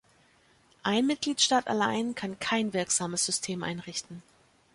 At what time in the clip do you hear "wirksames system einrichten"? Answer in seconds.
2.73-4.23